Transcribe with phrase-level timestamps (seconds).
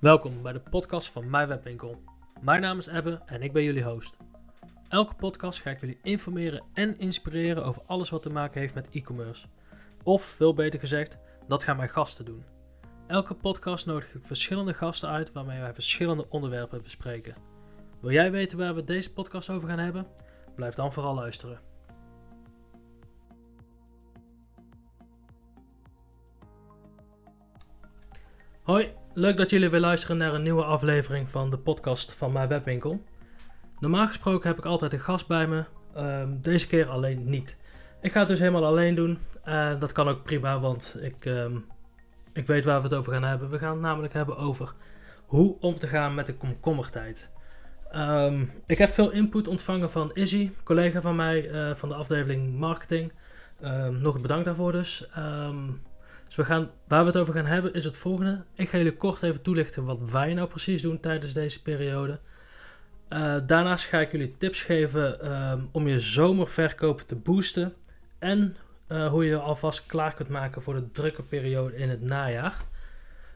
[0.00, 2.02] Welkom bij de podcast van Mijn Webwinkel.
[2.40, 4.16] Mijn naam is Ebbe en ik ben jullie host.
[4.88, 8.88] Elke podcast ga ik jullie informeren en inspireren over alles wat te maken heeft met
[8.90, 9.46] e-commerce.
[10.02, 12.44] Of, veel beter gezegd, dat gaan mijn gasten doen.
[13.06, 17.34] Elke podcast nodig ik verschillende gasten uit waarmee wij verschillende onderwerpen bespreken.
[18.00, 20.06] Wil jij weten waar we deze podcast over gaan hebben?
[20.54, 21.60] Blijf dan vooral luisteren.
[29.18, 33.02] Leuk dat jullie weer luisteren naar een nieuwe aflevering van de podcast van mijn webwinkel.
[33.78, 37.56] Normaal gesproken heb ik altijd een gast bij me, ehm, deze keer alleen niet.
[38.00, 39.18] Ik ga het dus helemaal alleen doen.
[39.48, 41.56] Uh, dat kan ook prima, want ik, ehm,
[42.32, 43.50] ik weet waar we het over gaan hebben.
[43.50, 44.74] We gaan het namelijk hebben over
[45.26, 47.30] hoe om te gaan met de komkommertijd.
[47.94, 52.58] Um, ik heb veel input ontvangen van Izzy, collega van mij uh, van de afdeling
[52.58, 53.12] marketing.
[53.90, 55.08] nog bedankt daarvoor dus.
[56.26, 58.44] Dus we gaan, waar we het over gaan hebben is het volgende.
[58.54, 62.18] Ik ga jullie kort even toelichten wat wij nou precies doen tijdens deze periode.
[63.08, 67.74] Uh, daarnaast ga ik jullie tips geven um, om je zomerverkopen te boosten.
[68.18, 68.56] En
[68.88, 72.54] uh, hoe je alvast klaar kunt maken voor de drukke periode in het najaar.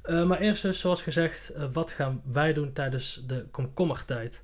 [0.05, 4.42] Uh, maar eerst dus, zoals gezegd, wat gaan wij doen tijdens de komkommertijd?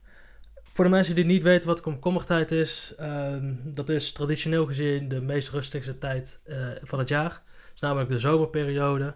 [0.72, 5.20] Voor de mensen die niet weten wat komkommertijd is, ehm, dat is traditioneel gezien de
[5.20, 6.41] meest rustigste tijd
[6.83, 7.42] van het jaar
[7.77, 9.14] is namelijk de zomerperiode.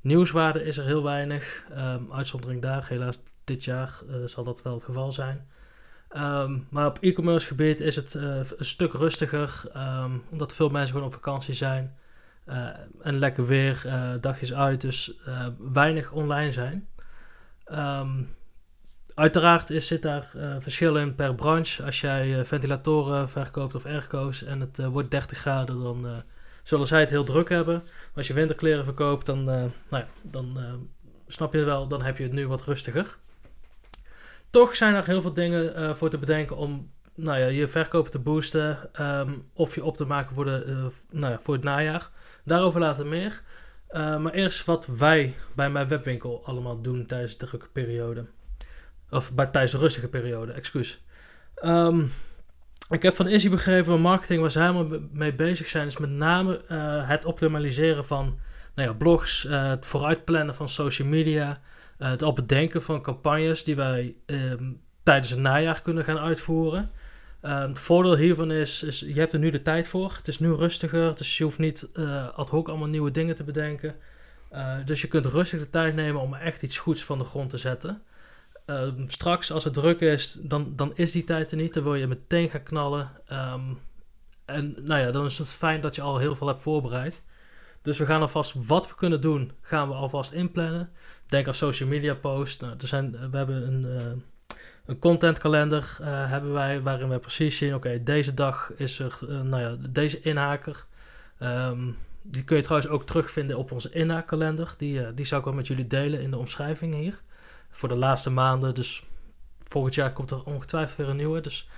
[0.00, 1.64] Nieuwswaarde is er heel weinig.
[1.78, 5.46] Um, uitzondering daar, helaas dit jaar uh, zal dat wel het geval zijn.
[6.16, 8.22] Um, maar op e-commerce gebied is het uh,
[8.56, 11.96] een stuk rustiger, um, omdat veel mensen gewoon op vakantie zijn.
[12.46, 12.68] Uh,
[13.02, 13.86] en lekker weer,
[14.20, 15.12] dagjes uit, dus
[15.58, 16.88] weinig online zijn.
[19.14, 20.26] uiteraard is, zit daar
[20.58, 21.84] verschil in per branche.
[21.84, 26.22] Als jij ventilatoren verkoopt of airco's en het wordt 30 graden, dan
[26.62, 27.82] zullen zij het heel druk hebben.
[28.14, 30.72] Als je winterkleren verkoopt, dan, uh, nou ja, dan uh,
[31.26, 33.16] snap je wel, dan heb je het nu wat rustiger.
[34.50, 38.10] Toch zijn er heel veel dingen uh, voor te bedenken om nou ja, je verkopen
[38.10, 42.10] te boosten um, of je op te maken voor, de, nou ja, voor het najaar.
[42.44, 43.42] Daarover later meer.
[43.92, 48.24] maar eerst wat wij bij mijn webwinkel allemaal doen tijdens de drukke periode.
[49.10, 51.02] Of bij, tijdens de rustige periode, excuus.
[51.64, 52.12] Um,
[52.92, 56.60] ik heb van Izzy begrepen, marketing waar ze helemaal mee bezig zijn, is met name
[56.70, 58.38] uh, het optimaliseren van
[58.74, 61.60] nou ja, blogs, uh, het vooruitplannen van social media,
[61.98, 66.90] uh, het al bedenken van campagnes die wij um, tijdens het najaar kunnen gaan uitvoeren.
[67.42, 70.14] Um, het voordeel hiervan is, is, je hebt er nu de tijd voor.
[70.16, 71.88] Het is nu rustiger, dus je hoeft niet
[72.34, 73.94] ad hoc allemaal nieuwe dingen te bedenken.
[74.84, 77.56] dus je kunt rustig de tijd nemen om echt iets goeds van de grond te
[77.56, 78.02] zetten.
[78.66, 81.74] Um, straks, als het druk is, dan, dan is die tijd er niet.
[81.74, 83.10] Dan wil je meteen gaan knallen.
[83.32, 83.78] Um,
[84.44, 87.22] en nou ja, dan is het fijn dat je al heel veel hebt voorbereid.
[87.82, 90.90] Dus we gaan alvast wat we kunnen doen, gaan we alvast inplannen.
[91.26, 92.60] Denk aan social media posts.
[92.60, 94.22] Nou, er zijn, we hebben een, uh,
[94.86, 99.40] een contentkalender uh, hebben wij, waarin we precies zien, oké, deze dag is er, uh,
[99.40, 100.86] nou ja, deze inhaker.
[101.42, 104.74] Um, die kun je trouwens ook terugvinden op onze inhaakkalender.
[104.76, 107.22] Die, die zou ik wel met jullie delen in de omschrijving hier
[107.72, 108.74] voor de laatste maanden.
[108.74, 109.04] Dus
[109.68, 111.40] volgend jaar komt er ongetwijfeld weer een nieuwe.
[111.40, 111.68] Dus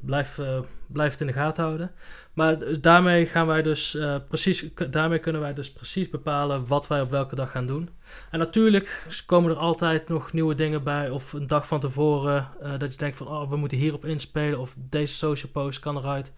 [0.00, 1.90] blijf, uh, blijf het in de gaten houden.
[2.32, 7.00] Maar daarmee gaan wij dus uh, precies, daarmee kunnen wij dus precies bepalen wat wij
[7.00, 7.90] op welke dag gaan doen.
[8.30, 11.10] En natuurlijk komen er altijd nog nieuwe dingen bij.
[11.10, 14.58] Of een dag van tevoren uh, dat je denkt van oh, we moeten hierop inspelen.
[14.58, 16.32] Of deze social post kan eruit.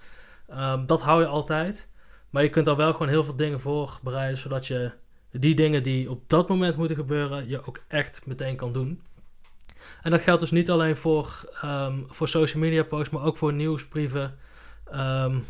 [0.51, 1.91] Um, dat hou je altijd.
[2.31, 4.93] Maar je kunt er wel gewoon heel veel dingen voorbereiden, zodat je
[5.33, 9.03] die dingen die op dat moment moeten gebeuren, je ook echt meteen kan doen.
[10.03, 13.53] En dat geldt dus niet alleen voor, um, voor social media posts, maar ook voor
[13.53, 14.39] nieuwsbrieven.
[14.95, 15.45] Um,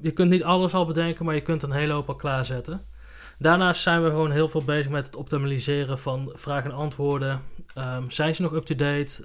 [0.00, 2.86] je kunt niet alles al bedenken, maar je kunt een hele hoop al klaarzetten.
[3.38, 7.42] Daarnaast zijn we gewoon heel veel bezig met het optimaliseren van vragen en antwoorden.
[7.78, 9.24] Um, zijn ze nog up-to-date?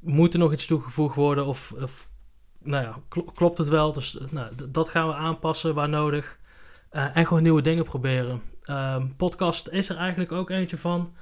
[0.00, 1.46] moet er nog iets toegevoegd worden?
[1.46, 2.08] Of, of
[2.62, 3.92] nou ja, klopt het wel?
[3.92, 6.38] Dus nou, dat gaan we aanpassen waar nodig.
[6.92, 8.42] Uh, en gewoon nieuwe dingen proberen.
[8.70, 11.14] Um, podcast is er eigenlijk ook eentje van.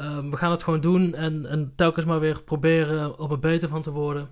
[0.00, 3.68] Um, we gaan het gewoon doen en, en, telkens maar weer proberen om er beter
[3.68, 4.28] van te worden.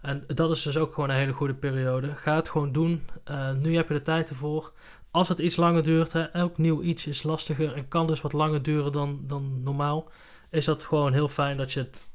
[0.00, 2.14] En dat is dus ook gewoon een hele goede periode.
[2.14, 3.02] Ga het gewoon doen.
[3.30, 4.72] Uh, nu heb je de tijd ervoor.
[5.10, 8.62] Als het iets langer duurt, elk nieuw iets is lastiger en kan dus wat langer
[8.62, 10.10] duren dan, dan normaal.
[10.50, 12.06] Is dat gewoon heel fijn dat je het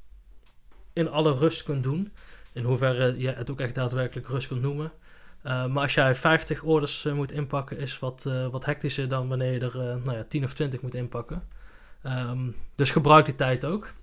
[0.94, 2.12] in alle rust kunt doen.
[2.54, 4.92] In hoeverre je het ook echt daadwerkelijk rust kunt noemen.
[5.50, 9.28] Uh, maar als jij 50 orders uh, moet inpakken, is wat, uh, wat hectischer dan
[9.28, 11.44] wanneer je er nou ja, 10 of 20 moet inpakken.
[12.06, 13.94] Um, dus gebruik die tijd ook.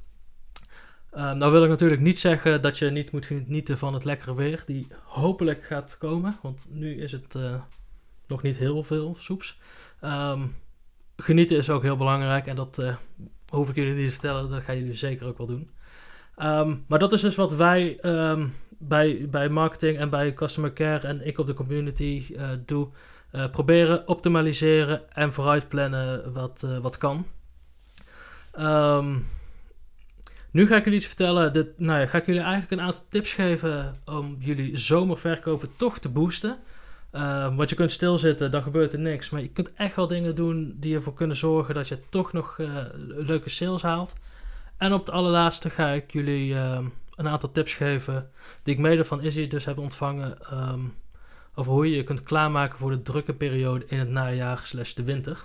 [1.16, 4.34] Um, nou wil ik natuurlijk niet zeggen dat je niet moet genieten van het lekkere
[4.34, 7.38] weer, die hopelijk gaat komen, want nu is het
[8.26, 9.58] nog niet heel veel soeps.
[10.04, 10.56] Um,
[11.16, 12.82] genieten is ook heel belangrijk en dat
[13.48, 15.70] hoef ik jullie niet te vertellen, dat gaan jullie zeker ook wel doen.
[16.36, 18.46] Ehm, maar dat is dus wat wij ehm,
[18.78, 22.88] bij, bij marketing en bij customer care en ik op de community uh, doe.
[23.32, 27.26] Uh, proberen optimaliseren en vooruitplannen wat, uh, wat kan.
[28.58, 29.26] Um,
[30.50, 31.52] nu ga ik jullie iets vertellen.
[31.52, 35.98] Dit, nou ja, ga ik jullie eigenlijk een aantal tips geven om jullie zomerverkopen toch
[35.98, 36.58] te boosten.
[37.56, 39.30] Want je kunt stilzitten, dan gebeurt er niks.
[39.30, 42.58] Maar je kunt echt wel dingen doen die ervoor kunnen zorgen dat je toch nog
[43.06, 44.14] leuke sales haalt.
[44.76, 46.78] En op het allerlaatste ga ik jullie uh,
[47.14, 48.30] een aantal tips geven
[48.62, 50.38] die ik mede van Izzy dus heb ontvangen.
[50.52, 50.94] Um,
[51.54, 55.04] over hoe je je kunt klaarmaken voor de drukke periode in het najaar slash de
[55.04, 55.44] winter.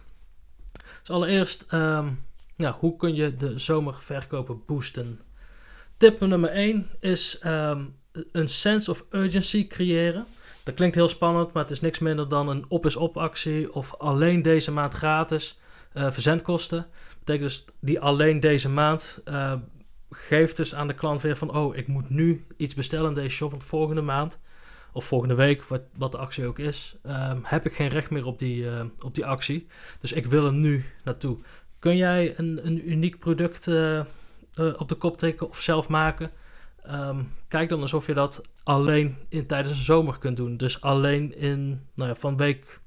[1.00, 2.24] Dus allereerst, um,
[2.56, 5.20] ja, hoe kun je de zomerverkopen boosten?
[5.98, 7.40] Tip nummer 1 is
[8.32, 10.26] een sense of urgency creëren.
[10.64, 14.42] Dat klinkt heel spannend, maar het is niks minder dan een op-is-op actie of alleen
[14.42, 15.60] deze maand gratis
[15.94, 16.88] uh, verzendkosten.
[17.24, 19.54] Betekent dus die alleen deze maand uh,
[20.10, 23.36] geeft dus aan de klant weer van oh, ik moet nu iets bestellen in deze
[23.36, 24.40] shop, want volgende maand
[24.94, 28.26] of volgende week, wat, wat de actie ook is, um, heb ik geen recht meer
[28.26, 29.68] op die, uh, op die actie.
[30.00, 31.38] Dus ik wil er nu naartoe.
[31.80, 34.02] Kun jij een, een uniek product uh,
[34.78, 36.32] op de kop trekken of zelf maken?
[36.90, 40.58] Um, kijk dan alsof je dat alleen in, tijdens de zomer kunt doen.
[40.58, 42.80] Dus alleen in, nou ja, van week,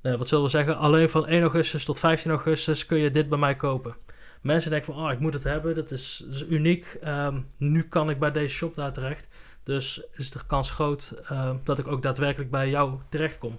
[0.00, 3.38] wat zullen we zeggen, alleen van 1 augustus tot 15 augustus kun je dit bij
[3.38, 3.96] mij kopen.
[4.40, 6.98] Mensen denken van, oh, ik moet het hebben, dat is, dat is uniek.
[7.06, 9.28] Um, nu kan ik bij deze shop daar terecht.
[9.62, 13.58] Dus is de kans groot uh, dat ik ook daadwerkelijk bij jou terechtkom.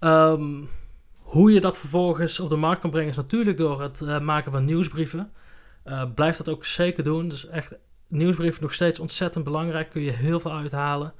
[0.00, 0.68] Um,
[1.18, 4.52] hoe je dat vervolgens op de markt kan brengen is natuurlijk door het uh, maken
[4.52, 5.32] van nieuwsbrieven.
[5.84, 7.28] Uh, blijf dat ook zeker doen.
[7.28, 7.74] Dus echt,
[8.08, 9.90] nieuwsbrieven nog steeds ontzettend belangrijk.
[9.90, 11.12] Kun je heel veel uithalen.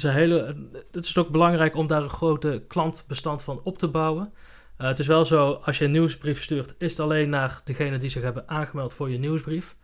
[0.00, 0.56] Hele,
[0.90, 4.32] het is ook belangrijk om daar een grote klantbestand van op te bouwen.
[4.78, 7.98] Uh, het is wel zo, als je een nieuwsbrief stuurt, is het alleen naar degene
[7.98, 9.76] die zich hebben aangemeld voor je nieuwsbrief.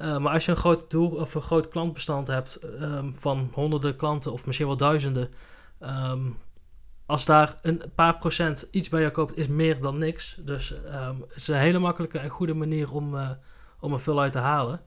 [0.00, 3.96] Uh, maar als je een groot doel of een groot klantbestand hebt um, van honderden
[3.96, 5.28] klanten of misschien wel duizenden,
[5.80, 6.36] um,
[7.06, 10.36] als daar een paar procent iets bij jou koopt, is meer dan niks.
[10.40, 13.30] Dus um, het is een hele makkelijke en goede manier om, uh,
[13.80, 14.80] om er veel uit te halen.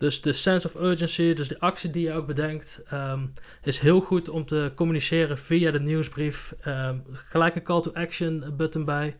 [0.00, 3.32] Dus de sense of urgency, dus de actie die je ook bedenkt, um,
[3.62, 6.54] is heel goed om te communiceren via de nieuwsbrief.
[6.66, 9.16] Um, gelijk een call to action button bij.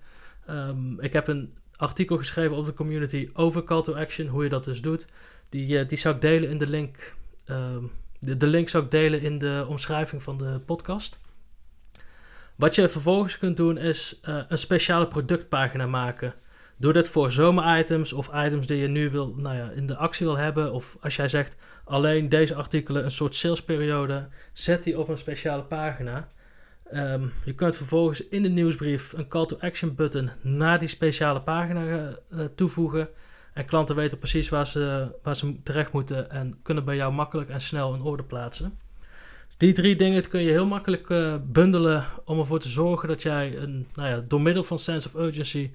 [0.50, 4.48] Um, ik heb een artikel geschreven op de community over call to action, hoe je
[4.48, 5.06] dat dus doet.
[5.48, 7.14] Die, uh, die zou ik delen in de link.
[8.18, 11.18] de, de link zou ik delen in de omschrijving van de podcast.
[12.56, 16.34] Wat je vervolgens kunt doen is uh, een speciale productpagina maken.
[16.80, 20.26] Doe dat voor zomeritems of items die je nu wil, nou ja, in de actie
[20.26, 20.72] wil hebben.
[20.72, 25.62] Of als jij zegt alleen deze artikelen een soort salesperiode, zet die op een speciale
[25.62, 26.28] pagina.
[26.94, 31.40] Um, je kunt vervolgens in de nieuwsbrief een call to action button naar die speciale
[31.40, 31.82] pagina
[32.28, 33.08] uh, toevoegen.
[33.52, 37.50] En klanten weten precies waar ze, waar ze terecht moeten en kunnen bij jou makkelijk
[37.50, 38.78] en snel een order plaatsen.
[39.56, 43.56] Die drie dingen kun je heel makkelijk uh, bundelen om ervoor te zorgen dat jij
[43.56, 45.70] een, nou ja, door middel van sense of urgency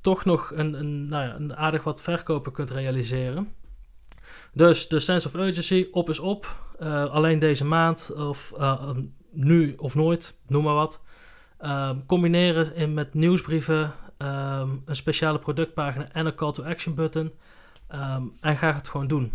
[0.00, 3.52] toch nog een, een, nou ja, een aardig wat verkopen kunt realiseren.
[4.52, 6.56] Dus de sense of urgency, op is op.
[6.82, 8.90] Uh, alleen deze maand of uh,
[9.30, 11.00] nu of nooit, noem maar wat.
[11.60, 17.32] Uh, combineren in met nieuwsbrieven, um, een speciale productpagina en een call to action button.
[17.94, 19.32] Um, en ga het gewoon doen.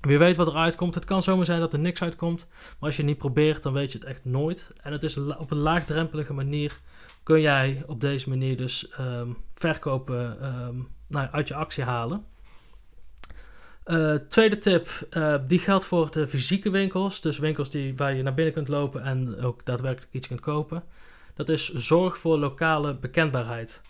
[0.00, 0.94] Wie weet wat eruit komt.
[0.94, 2.46] Het kan zomaar zijn dat er niks uitkomt.
[2.50, 4.72] Maar als je het niet probeert, dan weet je het echt nooit.
[4.82, 6.80] En het is op een laagdrempelige manier
[7.22, 8.88] kun jij op deze manier dus
[9.58, 12.24] verkopen um, nou, uit je actie halen.
[13.86, 17.20] Uh, tweede tip, uh, die geldt voor de fysieke winkels.
[17.20, 20.82] Dus winkels die, waar je naar binnen kunt lopen en ook daadwerkelijk iets kunt kopen.
[21.34, 23.80] Dat is zorg voor lokale bekendbaarheid.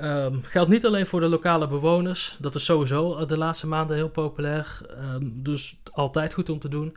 [0.00, 2.36] Um, geldt niet alleen voor de lokale bewoners.
[2.40, 4.80] Dat is sowieso de laatste maanden heel populair.
[5.22, 6.96] dus altijd goed om te doen.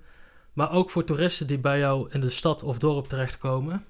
[0.54, 3.84] Maar ook voor toeristen die bij jou in de stad of dorp terechtkomen.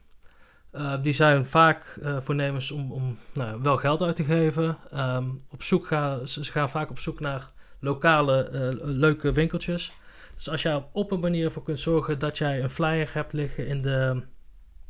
[0.75, 4.77] Uh, die zijn vaak uh, voornemens om, om nou, wel geld uit te geven.
[4.93, 9.93] Um, op zoek gaan, ze gaan vaak op zoek naar lokale uh, leuke winkeltjes.
[10.35, 13.67] Dus als jij op een manier ervoor kunt zorgen dat jij een flyer hebt liggen
[13.67, 14.23] in de,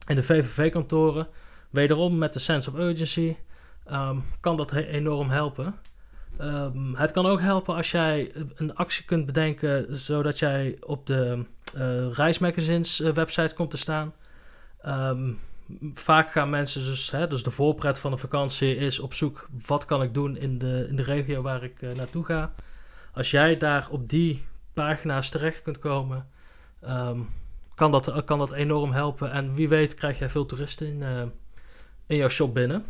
[0.08, 1.28] in de VVV-kantoren,
[1.70, 3.36] wederom met de sense of urgency,
[3.92, 5.76] um, kan dat enorm helpen.
[6.42, 11.46] Um, het kan ook helpen als jij een actie kunt bedenken zodat jij op de
[12.14, 14.14] reismagazines website komt te staan.
[15.94, 19.86] Vaak gaan mensen dus, hè, dus de voorpret van de vakantie is op zoek, wat
[19.86, 22.54] kan ik doen in de, in de regio waar ik uh, naartoe ga.
[23.14, 26.28] Als jij daar op die pagina's terecht kunt komen,
[26.88, 27.30] um,
[27.76, 29.32] kan, dat, kan dat enorm helpen.
[29.32, 31.22] En wie weet krijg jij veel toeristen in, uh,
[32.06, 32.86] in jouw shop binnen.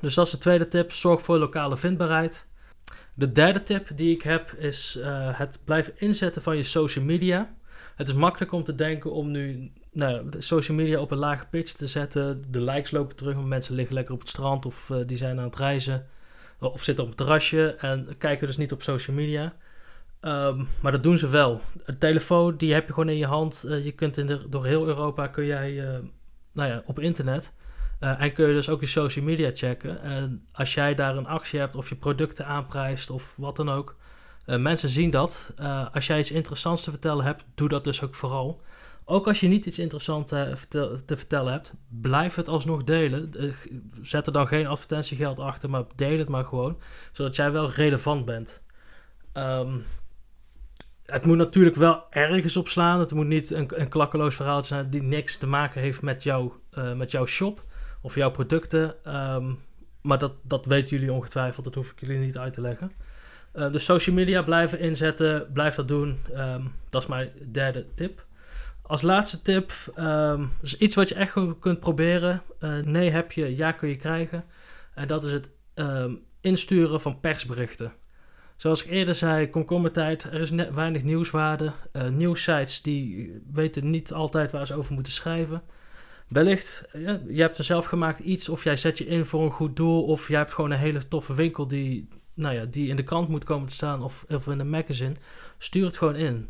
[0.00, 0.92] Dus dat is de tweede tip.
[0.92, 2.46] Zorg voor lokale vindbaarheid.
[3.14, 7.54] De derde tip die ik heb is uh, het blijven inzetten van je social media.
[7.96, 11.72] Het is makkelijk om te denken om nu nou, social media op een lage pitch
[11.72, 12.44] te zetten.
[12.48, 15.38] De likes lopen terug, want mensen liggen lekker op het strand of uh, die zijn
[15.38, 16.06] aan het reizen.
[16.58, 19.54] Of zitten op het terrasje en kijken dus niet op social media.
[20.20, 21.60] Um, maar dat doen ze wel.
[21.84, 23.64] Een telefoon die heb je gewoon in je hand.
[23.66, 25.98] Uh, je kunt in door heel Europa kun jij, uh,
[26.52, 27.52] nou ja, op internet.
[27.98, 30.02] En kun je dus ook je social media checken.
[30.02, 33.96] En als jij daar een actie hebt of je producten aanprijst of wat dan ook.
[34.46, 35.52] mensen zien dat.
[35.92, 38.62] als jij iets interessants te vertellen hebt, doe dat dus ook vooral.
[39.04, 43.30] Ook als je niet iets interessants te vertellen hebt, blijf het alsnog delen.
[44.02, 46.78] Zet er dan geen advertentiegeld achter, maar deel het maar gewoon.
[47.12, 48.62] Zodat jij wel relevant bent.
[49.34, 49.84] Um,
[51.06, 53.00] het moet natuurlijk wel ergens op slaan.
[53.00, 56.52] Het moet niet een, een klakkeloos verhaal zijn die niks te maken heeft met, jou,
[56.78, 57.64] uh, met jouw shop
[58.00, 59.14] of jouw producten.
[59.34, 59.58] Um,
[60.00, 62.92] maar dat, dat weten jullie ongetwijfeld, dat hoef ik jullie niet uit te leggen.
[63.54, 66.18] Uh, dus social media blijven inzetten, blijf dat doen.
[66.36, 68.24] Um, dat is mijn derde tip.
[68.82, 72.42] Als laatste tip, um, is iets wat je echt kunt proberen.
[72.60, 74.44] Uh, nee heb je, ja kun je krijgen.
[74.94, 75.50] En dat is het
[76.40, 77.92] insturen van persberichten.
[78.56, 81.72] Zoals ik eerder zei, komkommertijd, er is net weinig nieuwswaarde.
[81.92, 85.62] Uh, nieuwsites die weten niet altijd waar ze over moeten schrijven.
[86.28, 89.50] Wellicht, ja, je hebt er zelf gemaakt iets, of jij zet je in voor een
[89.50, 92.96] goed doel, of jij hebt gewoon een hele toffe winkel die, nou ja, die in
[92.96, 95.14] de krant moet komen te staan, of, of in een magazine.
[95.58, 96.48] Stuur het gewoon in.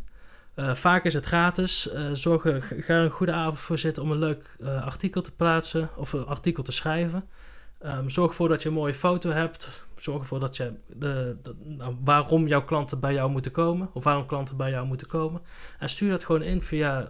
[0.56, 1.92] Uh, vaak is het gratis.
[1.94, 5.32] Uh, zorg er, ga er een goede avond voor zitten om een leuk artikel te
[5.32, 7.28] plaatsen, of een artikel te schrijven.
[7.84, 9.86] Um, zorg ervoor dat je een mooie foto hebt.
[9.96, 13.90] Zorg ervoor dat je de, nou, waarom jouw klanten bij jou moeten komen.
[13.92, 15.40] Of waarom klanten bij jou moeten komen.
[15.78, 17.08] En stuur dat gewoon in via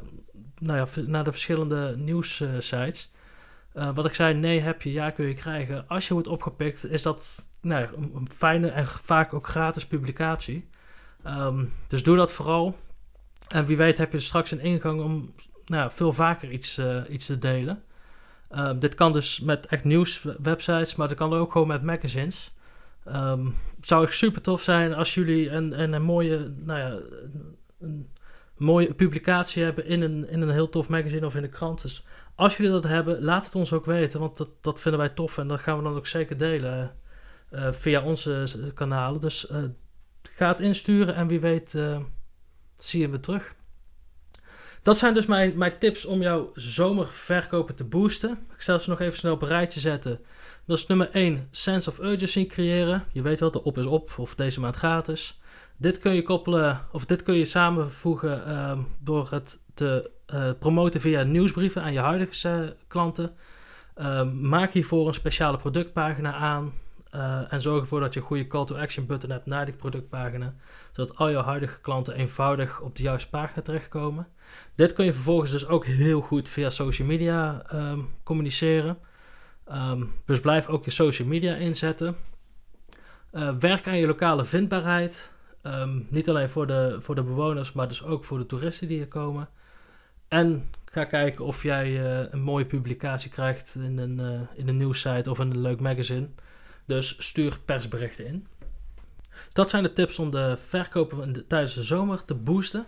[0.58, 3.10] nou ja, naar de verschillende nieuwssites.
[3.72, 5.88] Wat ik zei, nee heb je, ja kun je krijgen.
[5.88, 10.68] Als je wordt opgepikt, is dat nou, een, fijne en vaak ook gratis publicatie.
[11.26, 12.76] Um, dus doe dat vooral.
[13.52, 17.26] En wie weet heb je straks een ingang om nou, veel vaker iets, uh, iets
[17.26, 17.82] te delen.
[18.50, 22.54] Um, dit kan dus met echt nieuwswebsites, maar dat kan ook gewoon met magazines.
[23.08, 26.98] Um, zou echt super tof zijn als jullie een, een, mooie, nou ja,
[27.80, 28.08] een,
[28.56, 31.82] mooie publicatie hebben in een, in een heel tof magazine of in de krant.
[31.82, 32.04] Dus
[32.34, 35.38] als jullie dat hebben, laat het ons ook weten, want dat, dat vinden wij tof
[35.38, 36.96] en dat gaan we dan ook zeker delen
[37.50, 39.20] uh, via onze kanalen.
[39.20, 39.58] Dus uh,
[40.22, 41.74] ga het insturen en wie weet
[42.84, 43.54] zie je me terug.
[44.82, 48.30] Dat zijn dus mijn, mijn tips om jouw zomerverkopen te boosten.
[48.54, 50.20] Ik zal ze nog even snel op een rijtje zetten.
[50.66, 53.04] Dat is nummer 1, sense of urgency creëren.
[53.12, 55.40] Je weet wel, de op is op of deze maand gratis.
[55.76, 61.00] Dit kun je koppelen, of dit kun je samenvoegen uh, door het te uh, promoten
[61.00, 63.34] via nieuwsbrieven aan je huidige uh, klanten.
[63.94, 66.72] Ehm, maak hiervoor een speciale productpagina aan.
[67.14, 69.74] Uh, en zorg ervoor dat je een goede call to action button hebt naar die
[69.74, 70.54] productpagina.
[70.92, 74.26] Zodat al jouw huidige klanten eenvoudig op de juiste pagina terechtkomen.
[74.74, 78.98] Dit kun je vervolgens dus ook heel goed via social media um, communiceren.
[79.72, 82.16] Um, dus blijf ook je social media inzetten.
[83.32, 85.32] Uh, werk aan je lokale vindbaarheid.
[85.62, 88.96] Um, niet alleen voor de, voor de bewoners, maar dus ook voor de toeristen die
[88.96, 89.48] hier komen.
[90.28, 95.30] En ga kijken of jij uh, een mooie publicatie krijgt in een, in een nieuwssite
[95.30, 96.28] of in een leuk magazine.
[96.86, 98.46] Dus stuur persberichten in.
[99.52, 102.86] Dat zijn de tips om de verkopen tijdens de zomer te boosten.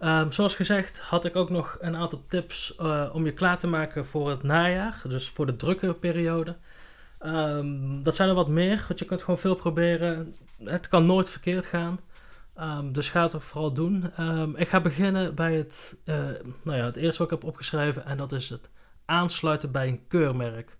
[0.00, 3.66] Um, zoals gezegd had ik ook nog een aantal tips uh, om je klaar te
[3.66, 5.02] maken voor het najaar.
[5.08, 6.56] Dus voor de drukke periode.
[7.20, 10.36] Um, dat zijn er wat meer, want je kunt gewoon veel proberen.
[10.64, 12.00] Het kan nooit verkeerd gaan.
[12.60, 14.04] Um, dus ga het vooral doen.
[14.56, 16.14] ik ga beginnen bij het, uh,
[16.62, 18.04] nou ja, het eerste wat ik heb opgeschreven.
[18.04, 18.70] En dat is het
[19.04, 20.76] aansluiten bij een keurmerk.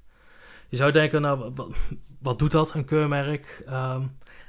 [0.72, 1.52] Je zou denken, nou,
[2.18, 3.64] wat, doet dat, een keurmerk?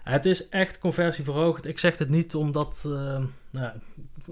[0.04, 1.66] het is echt conversieverhogend.
[1.66, 3.20] Ik zeg het niet omdat, uh,
[3.52, 3.72] nou,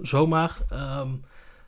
[0.02, 0.58] zomaar.
[0.74, 1.24] Um,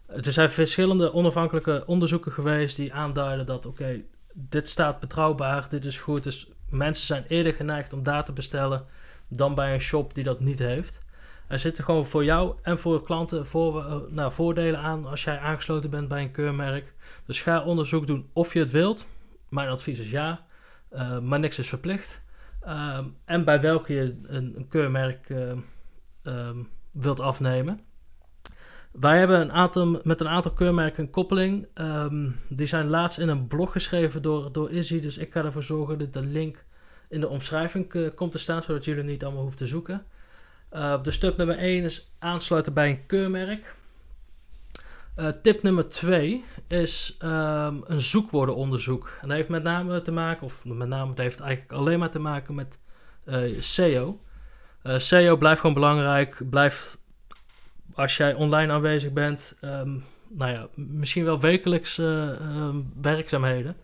[0.07, 4.01] er zijn verschillende onafhankelijke onderzoeken geweest die aanduiden dat, oké,
[4.33, 6.23] dit staat betrouwbaar, dit is goed.
[6.23, 8.85] Dus mensen zijn eerder geneigd om daar te bestellen
[9.27, 11.01] dan bij een shop die dat niet heeft.
[11.47, 15.39] Er zitten gewoon voor jou en voor klanten voor, uh, nou, voordelen aan als jij
[15.39, 16.93] aangesloten bent bij een keurmerk.
[17.25, 19.05] Dus ga onderzoek doen of je het wilt.
[19.53, 20.45] Mijn advies is ja,
[20.93, 22.21] uh, maar niks is verplicht.
[22.67, 25.51] Um, en bij welke je een, keurmerk uh,
[26.23, 27.79] um, wilt afnemen.
[28.91, 31.67] Wij hebben een aantal, met een aantal keurmerken koppeling.
[31.75, 34.99] Um, die zijn laatst in een blog geschreven door, door Izzy.
[34.99, 36.65] Dus ik ga ervoor zorgen dat de link
[37.09, 38.63] in de omschrijving uh, komt te staan.
[38.63, 40.05] Zodat jullie niet allemaal hoeven te zoeken.
[40.73, 43.75] Uh, dus stap nummer 1 is aansluiten bij een keurmerk.
[45.17, 49.17] Uh, tip nummer twee is um, een zoekwoordenonderzoek.
[49.21, 52.09] En dat heeft met name te maken, of met name, dat heeft eigenlijk alleen maar
[52.09, 52.79] te maken met
[53.25, 54.19] uh, SEO.
[54.83, 56.41] Uh, SEO blijft gewoon belangrijk.
[56.49, 56.97] Blijft,
[57.93, 63.75] als jij online aanwezig bent, um, nou ja, misschien wel wekelijks um, werkzaamheden.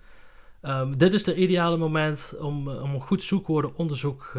[0.98, 4.38] dit is de ideale moment om, om een goed zoekwoordenonderzoek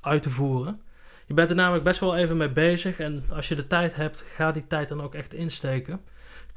[0.00, 0.80] uit te voeren.
[1.26, 2.98] Je bent er namelijk best wel even mee bezig.
[2.98, 6.00] En als je de tijd hebt, ga die tijd dan ook echt insteken.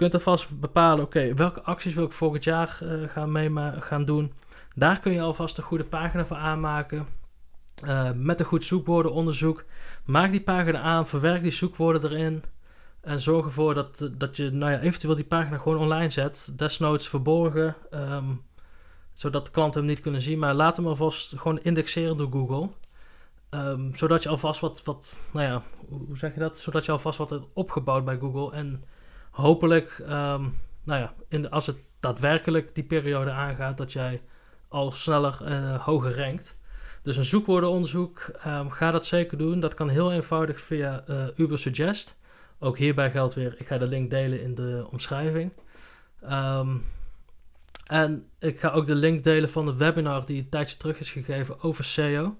[0.02, 4.34] Kunt alvast bepalen, oké, welke acties wil ik volgend jaar uh, gaan, mee gaan doen.
[4.76, 7.08] Daar kun je alvast een goede pagina voor aanmaken.
[7.84, 9.64] Uh, met een goed zoekwoordenonderzoek.
[10.06, 12.44] Maak die pagina aan, verwerk die zoekwoorden erin.
[13.02, 16.54] En zorg ervoor dat, dat je nou ja, eventueel die pagina gewoon online zet.
[16.56, 17.76] Desnoods verborgen.
[17.94, 18.42] Um,
[19.14, 20.40] zodat klanten hem niet kunnen zien.
[20.40, 22.70] Maar laat hem alvast gewoon indexeren door Google.
[23.50, 26.60] Um, zodat je alvast wat, wat, nou ja, hoe zeg je dat?
[26.60, 28.58] Zodat je alvast wat hebt opgebouwd bij Google.
[28.58, 28.84] En
[29.32, 34.22] hopelijk, um, nou ja, in de, als het daadwerkelijk die periode aangaat, dat jij
[34.68, 36.60] al sneller uh, hoger rankt.
[37.04, 39.60] Dus een zoekwoordenonderzoek, um, ga dat zeker doen.
[39.60, 42.20] Dat kan heel eenvoudig via uh, Uber Suggest.
[42.60, 45.52] Ook hierbij geldt weer, ik ga de link delen in de omschrijving.
[46.24, 46.86] Um,
[47.88, 51.12] en ik ga ook de link delen van het webinar die een tijdje terug is
[51.12, 52.38] gegeven over SEO.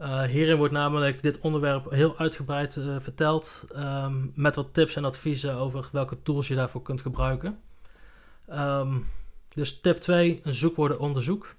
[0.00, 3.64] Uh, hierin wordt namelijk dit onderwerp heel uitgebreid uh, verteld.
[3.76, 7.58] Um, met wat tips en adviezen over welke tools je daarvoor kunt gebruiken.
[8.52, 9.06] Um,
[9.54, 11.54] dus tip 2, een zoekwoordenonderzoek.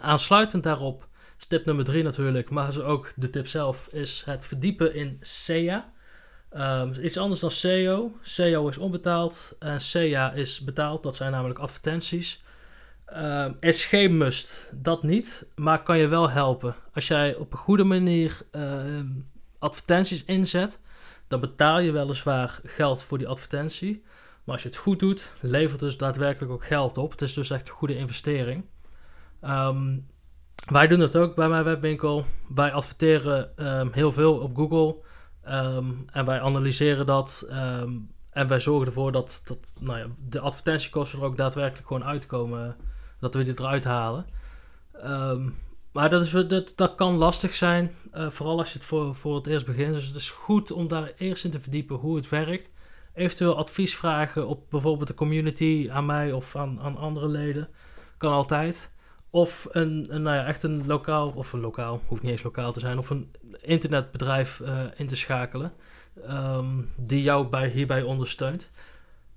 [0.00, 1.08] Aansluitend daarop,
[1.48, 5.92] tip nummer 3 natuurlijk, maar ook de tip zelf, is het verdiepen in SEA.
[6.56, 8.12] Um, iets anders dan SEO.
[8.20, 11.02] SEO is onbetaald en SEA is betaald.
[11.02, 12.42] Dat zijn namelijk advertenties.
[13.16, 16.74] Uh, is geen must, dat niet, maar kan je wel helpen.
[16.94, 18.82] Als jij op een goede manier uh,
[19.58, 20.80] advertenties inzet,
[21.28, 24.02] dan betaal je weliswaar geld voor die advertentie.
[24.44, 27.10] Maar als je het goed doet, levert dus daadwerkelijk ook geld op.
[27.10, 28.64] Het is dus echt een goede investering.
[29.44, 30.06] Um,
[30.70, 32.24] wij doen het ook bij mijn webwinkel.
[32.48, 33.52] Wij adverteren
[33.92, 34.96] heel veel op Google.
[36.12, 37.46] En wij analyseren dat.
[38.30, 42.76] en wij zorgen ervoor dat, dat nou ja, de advertentiekosten er ook daadwerkelijk gewoon uitkomen
[43.20, 44.26] dat we dit eruit halen.
[45.04, 45.56] Um,
[45.92, 49.34] maar dat, is, dat, dat kan lastig zijn, uh, vooral als je het voor, voor
[49.34, 49.94] het eerst begint.
[49.94, 52.70] Dus het is goed om daar eerst in te verdiepen hoe het werkt.
[53.14, 57.68] Eventueel advies vragen op bijvoorbeeld de community aan mij of aan, aan andere leden.
[58.16, 58.92] Kan altijd.
[59.30, 62.72] Of een, een, nou ja, echt een lokaal, of een lokaal, hoeft niet eens lokaal
[62.72, 63.30] te zijn, of een
[63.60, 65.72] internetbedrijf uh, in te schakelen.
[66.30, 68.70] Um, die jou bij, hierbij ondersteunt.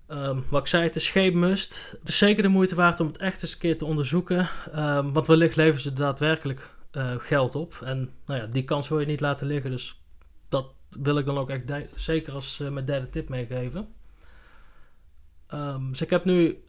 [0.08, 1.96] Um, wat ik zei, het is geen must.
[2.00, 4.50] Het is zeker de moeite waard om het echt eens een keer te onderzoeken.
[4.76, 7.82] Um, want wellicht leveren ze daadwerkelijk uh, geld op.
[7.84, 9.72] En nou ja, die kans wil je niet laten liggen.
[9.72, 10.02] Dus
[10.50, 13.88] dat wil ik dan ook echt zeker als uh, mijn derde tip meegeven.
[15.54, 16.64] Um, dus ik heb nu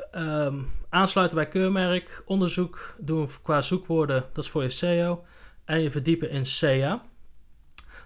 [0.88, 5.24] aansluiten bij keurmerk, onderzoek doen qua zoekwoorden, dat is voor je SEO.
[5.64, 7.02] En je verdiepen in SEA.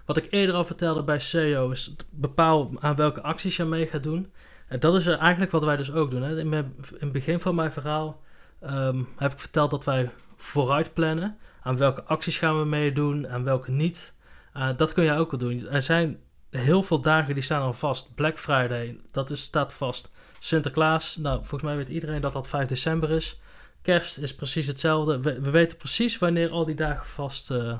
[0.05, 4.03] Wat ik eerder al vertelde bij SEO is bepaal aan welke acties je mee gaat
[4.03, 4.31] doen.
[4.69, 6.21] En dat is eigenlijk wat wij dus ook doen.
[6.21, 6.39] Hè.
[6.39, 6.53] In,
[6.99, 8.21] het begin van mijn verhaal
[8.63, 11.37] um, heb ik verteld dat wij vooruit plannen.
[11.61, 14.13] Aan welke acties gaan we meedoen en welke niet.
[14.57, 15.67] Uh, dat kun je ook wel doen.
[15.67, 18.15] Er zijn heel veel dagen die staan al vast.
[18.15, 20.09] Black Friday, dat is, staat vast.
[20.39, 23.39] Sinterklaas, nou, volgens mij weet iedereen dat dat 5 december is.
[23.81, 25.19] Kerst is precies hetzelfde.
[25.19, 27.77] We, we weten precies wanneer al die dagen vast, uh,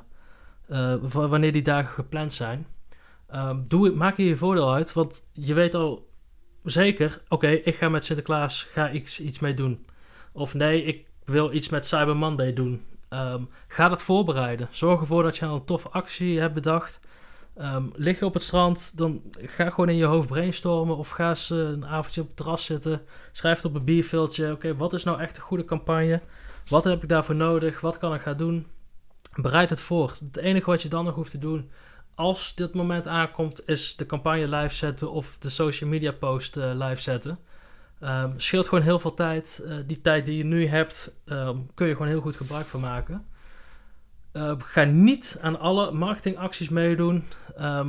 [0.69, 2.67] uh, wanneer die dagen gepland zijn.
[3.35, 6.08] Um, doe, maak je je voordeel uit, want je weet al
[6.71, 9.85] zeker, oké, ik ga met Sinterklaas ga iets, iets mee doen.
[10.31, 12.85] Of nee, ik wil iets met Cyber Monday doen.
[13.09, 14.67] Um, ga dat voorbereiden.
[14.71, 16.99] Zorg ervoor dat je een toffe actie hebt bedacht.
[17.61, 20.97] Um, lig je op het strand, dan ga gewoon in je hoofd brainstormen.
[20.97, 23.01] Of ga eens uh, een avondje op het terras zitten.
[23.31, 24.51] Schrijf het op een bierveeltje.
[24.51, 26.21] Oké, wat is nou echt een goede campagne?
[26.67, 27.81] Wat heb ik daarvoor nodig?
[27.81, 28.67] Wat kan ik gaan doen?
[29.35, 30.13] Bereid het voor.
[30.19, 31.69] Het enige wat je dan nog hoeft te doen
[32.19, 36.71] als dit moment aankomt, is de campagne live zetten of de social media post uh,
[36.73, 37.39] live zetten.
[38.03, 39.61] Um, scheelt gewoon heel veel tijd.
[39.65, 42.79] Uh, die tijd die je nu hebt, um, kun je gewoon heel goed gebruik van
[42.79, 43.25] maken.
[44.33, 47.23] Uh, ga niet aan alle marketingacties meedoen.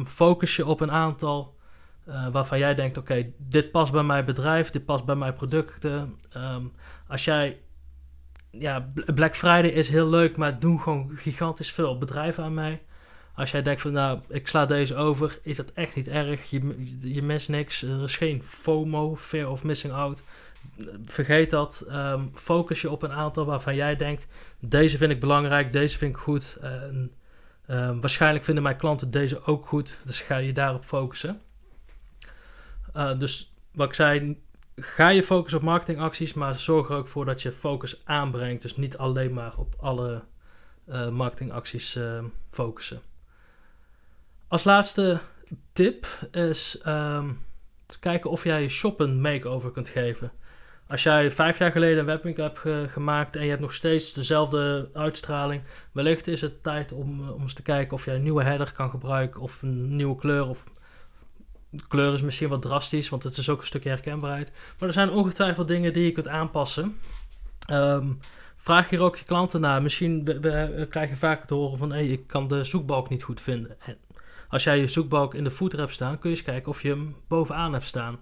[0.07, 1.57] Focus je op een aantal
[2.09, 6.19] uh, waarvan jij denkt: oké, dit past bij mijn bedrijf, dit past bij mijn producten.
[7.09, 7.61] als jij,
[8.51, 12.83] ja, Black Friday is heel leuk, maar doen gewoon gigantisch veel bedrijven aan mij.
[13.35, 16.51] Als jij denkt van nou, ik sla deze over, is dat echt niet erg.
[16.51, 17.83] Je, je mist niks.
[17.83, 20.23] Er is geen FOMO, fear of missing out.
[21.05, 21.85] Vergeet dat.
[21.89, 24.27] Um, focus je op een aantal waarvan jij denkt,
[24.59, 26.59] deze vind ik belangrijk, deze vind ik goed.
[26.61, 27.13] En,
[27.71, 29.99] um, waarschijnlijk vinden mijn klanten deze ook goed.
[30.05, 31.41] Dus ga je daarop focussen.
[32.97, 34.41] Uh, dus wat ik zei,
[34.77, 38.63] ga je focussen op marketingacties, maar zorg er ook voor dat je focus aanbrengt.
[38.63, 40.23] Dus niet alleen maar op alle
[40.89, 43.01] uh, marketingacties uh, focussen.
[44.51, 45.21] Als laatste
[45.73, 47.39] tip is um,
[47.87, 50.33] te kijken of jij je shop een makeover kunt geven.
[50.89, 54.91] Als jij vijf jaar geleden een webwinkel hebt gemaakt en je hebt nog steeds dezelfde
[54.95, 58.73] uitstraling, wellicht is het tijd om, om eens te kijken of jij een nieuwe header
[58.73, 60.65] kan gebruiken of een nieuwe kleur of
[61.69, 64.53] de kleur is misschien wat drastisch, want het is ook een stukje herkenbaarheid.
[64.79, 66.99] Maar er zijn ongetwijfeld dingen die je kunt aanpassen.
[67.71, 68.19] Um,
[68.57, 69.83] vraag hier ook je klanten naar.
[69.83, 71.93] Misschien we, krijg je vaak te horen van...
[71.93, 73.77] Hey, ik kan de zoekbalk niet goed vinden.
[73.81, 73.97] En
[74.51, 76.19] als jij je zoekbalk in de footer hebt staan...
[76.19, 78.19] kun je eens kijken of je hem bovenaan hebt staan.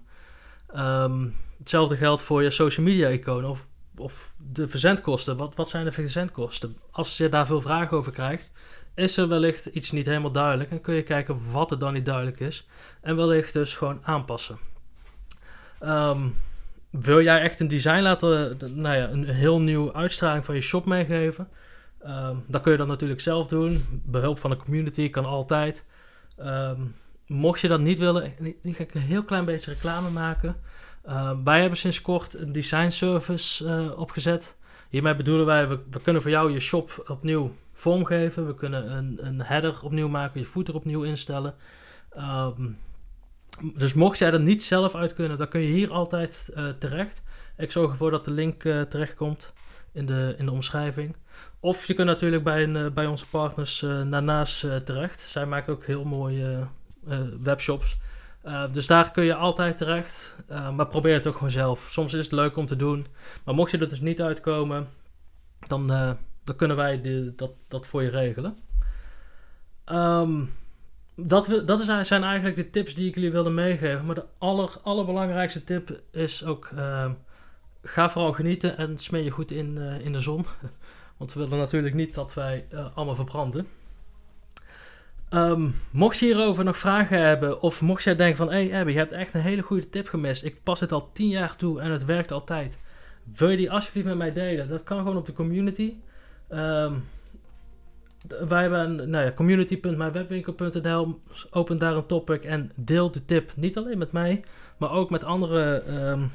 [0.76, 5.36] Um, hetzelfde geldt voor je social media iconen of, of de verzendkosten.
[5.36, 6.76] Wat, wat zijn de verzendkosten?
[6.90, 8.50] Als je daar veel vragen over krijgt
[8.98, 10.70] is er wellicht iets niet helemaal duidelijk.
[10.70, 12.66] En kun je kijken wat er dan niet duidelijk is.
[13.00, 14.58] En wellicht dus gewoon aanpassen.
[15.80, 16.34] Um,
[16.90, 20.84] wil jij echt een design laten, nou ja, een heel nieuwe uitstraling van je shop
[20.86, 21.48] meegeven?
[22.06, 24.02] Um, dan kun je dat natuurlijk zelf doen.
[24.04, 25.84] Behulp van de community kan altijd.
[26.40, 26.94] Um,
[27.26, 30.56] mocht je dat niet willen, die ga ik een heel klein beetje reclame maken.
[31.06, 34.56] Uh, wij hebben sinds kort een design service uh, opgezet.
[34.88, 38.46] Hiermee bedoelen wij, we, kunnen voor jou je shop opnieuw vormgeven.
[38.46, 41.54] We kunnen een, een header opnieuw maken, je footer opnieuw instellen.
[42.16, 42.78] Um,
[43.74, 47.22] dus mocht jij er niet zelf uit kunnen, dan kun je hier altijd uh, terecht.
[47.56, 49.52] Ik zorg ervoor dat de link uh, terechtkomt
[49.98, 51.16] in de, in de omschrijving.
[51.60, 55.20] Of je kunt natuurlijk bij, een, uh, bij onze partners Nana's terecht.
[55.20, 56.66] Zij maakt ook heel mooie
[57.42, 57.98] webshops.
[58.72, 60.36] dus daar kun je altijd terecht.
[60.74, 61.86] maar probeer het ook gewoon zelf.
[61.90, 63.06] Soms is het leuk om te doen.
[63.44, 64.86] Maar mocht je er dus niet uitkomen,
[65.66, 65.86] dan,
[66.44, 68.56] dan kunnen wij de, dat, dat voor je regelen.
[69.92, 70.50] Um,
[71.14, 74.06] dat, we, dat is, zijn eigenlijk de tips die ik jullie wilde meegeven.
[74.06, 76.70] Maar de aller, allerbelangrijkste tip is ook...
[77.88, 80.44] Ga vooral genieten en smeer je goed in, uh, in de zon.
[81.16, 83.66] Want we willen natuurlijk niet dat wij uh, allemaal verbranden.
[85.30, 87.60] Um, mocht je hierover nog vragen hebben...
[87.62, 88.50] of mocht jij denken van...
[88.50, 90.44] hey Abby, je hebt echt een hele goede tip gemist.
[90.44, 92.80] Ik pas het al 10 jaar toe en het werkt altijd.
[93.36, 94.68] Wil je die alsjeblieft met mij delen?
[94.68, 95.94] Dat kan gewoon op de community.
[96.50, 97.04] Um,
[98.48, 101.20] wij hebben nou ja, community.mijwebwinkel.nl.
[101.50, 103.52] Open daar een topic en deel de tip.
[103.56, 104.44] Niet alleen met mij,
[104.76, 106.30] maar ook met andere um,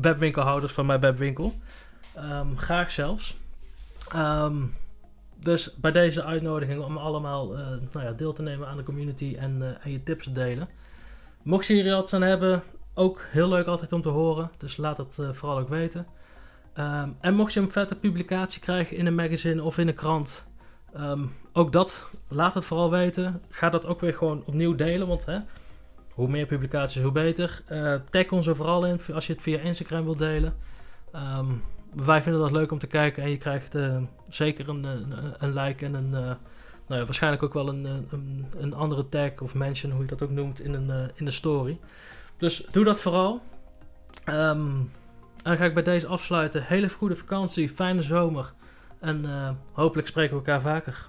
[0.00, 1.54] webwinkelhouders van mijn webwinkel.
[2.16, 3.36] Um, graag zelfs.
[4.16, 4.74] Um,
[5.36, 9.36] dus bij deze uitnodiging om allemaal uh, nou ja, deel te nemen aan de community
[9.38, 10.68] en, uh, en je tips te delen.
[11.42, 12.62] Mocht je hier iets aan hebben,
[12.94, 14.50] ook heel leuk altijd om te horen.
[14.58, 16.06] Dus laat het uh, vooral ook weten.
[17.20, 20.46] en mocht je een vette publicatie krijgen in een magazine of in een krant
[21.52, 23.42] ook dat, laat het vooral weten.
[23.48, 25.38] Ga dat ook weer gewoon opnieuw delen, want hè,
[26.14, 27.62] hoe meer publicaties, hoe beter.
[27.72, 30.54] Uh, tag ons er vooral in als je het via Instagram wilt delen.
[31.14, 31.62] Um,
[31.94, 33.96] wij vinden dat leuk om te kijken en je krijgt uh,
[34.28, 36.12] zeker een, een, een, like en een, uh,
[36.86, 40.22] nou ja, waarschijnlijk ook wel een, een, een, andere tag of mention, hoe je dat
[40.22, 41.78] ook noemt, in, een, in de story.
[42.36, 43.40] Dus doe dat vooral.
[44.24, 44.90] En
[45.42, 46.62] dan ga ik bij deze afsluiten.
[46.62, 48.52] Hele goede vakantie, fijne zomer.
[49.00, 49.26] En
[49.72, 51.08] hopelijk spreken we elkaar vaker.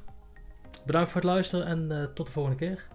[0.85, 2.94] Bedankt voor het luisteren en tot de volgende keer.